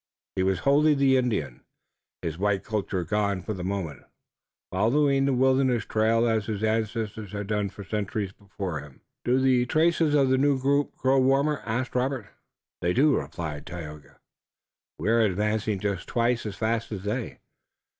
He 0.35 0.41
was 0.41 0.57
wholly 0.61 0.95
the 0.95 1.15
Indian, 1.15 1.61
his 2.23 2.39
white 2.39 2.63
culture 2.63 3.03
gone 3.03 3.43
for 3.43 3.53
the 3.53 3.63
moment, 3.63 4.01
following 4.71 5.25
the 5.25 5.31
wilderness 5.33 5.85
trail 5.85 6.27
as 6.27 6.47
his 6.47 6.63
ancestors 6.63 7.33
had 7.33 7.45
done 7.45 7.69
for 7.69 7.83
centuries 7.83 8.31
before 8.31 8.79
him. 8.79 9.01
"Do 9.23 9.39
the 9.39 9.67
traces 9.67 10.15
of 10.15 10.29
the 10.29 10.39
new 10.39 10.59
group 10.59 10.95
grow 10.95 11.19
warmer?" 11.19 11.59
asked 11.67 11.93
Robert. 11.93 12.31
"They 12.81 12.93
do," 12.93 13.15
replied 13.15 13.67
Tayoga. 13.67 14.17
"We 14.97 15.07
are 15.11 15.21
advancing 15.21 15.79
just 15.79 16.07
twice 16.07 16.47
as 16.47 16.55
fast 16.55 16.91
as 16.91 17.03
they. 17.03 17.37